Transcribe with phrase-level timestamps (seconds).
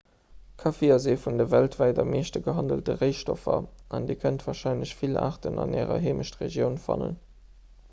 [0.61, 3.59] kaffi ass ee vun de weltwäit am meeschte gehandelte réistoffer
[3.99, 7.17] an dir kënnt warscheinlech vill aarten an ärer heemechtregioun fannen